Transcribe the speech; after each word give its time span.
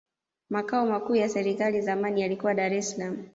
makao 0.49 0.85
makuu 0.85 1.15
ya 1.15 1.29
serikali 1.29 1.81
zamani 1.81 2.21
yalikuwa 2.21 2.53
dar 2.53 2.73
es 2.73 2.91
salaam 2.91 3.25